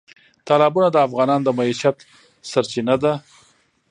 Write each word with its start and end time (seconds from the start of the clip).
تالابونه 0.47 0.87
د 0.91 0.97
افغانانو 1.07 1.45
د 1.45 1.49
معیشت 1.57 1.97
سرچینه 2.51 2.95
ده. 3.03 3.13